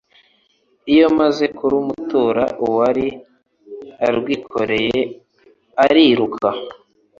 iyo 0.93 1.03
amaze 1.11 1.45
kurumutura, 1.57 2.43
uwari 2.65 3.07
urwikoreye 4.07 4.99
ariruka, 5.83 6.49